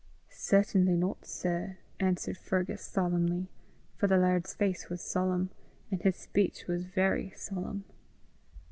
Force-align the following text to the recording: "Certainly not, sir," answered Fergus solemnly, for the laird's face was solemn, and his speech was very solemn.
"Certainly 0.33 0.95
not, 0.97 1.27
sir," 1.27 1.77
answered 1.99 2.35
Fergus 2.35 2.81
solemnly, 2.83 3.51
for 3.97 4.07
the 4.07 4.17
laird's 4.17 4.55
face 4.55 4.89
was 4.89 4.99
solemn, 4.99 5.51
and 5.91 6.01
his 6.01 6.15
speech 6.15 6.65
was 6.65 6.85
very 6.85 7.31
solemn. 7.35 7.83